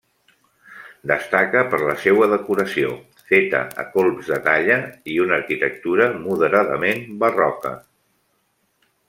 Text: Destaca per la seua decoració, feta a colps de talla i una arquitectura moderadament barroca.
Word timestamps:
Destaca 1.09 1.59
per 1.73 1.79
la 1.89 1.93
seua 2.05 2.29
decoració, 2.31 2.93
feta 3.33 3.61
a 3.83 3.85
colps 3.97 4.33
de 4.33 4.41
talla 4.49 4.79
i 5.17 5.19
una 5.27 5.39
arquitectura 5.43 6.09
moderadament 6.25 7.07
barroca. 7.27 7.77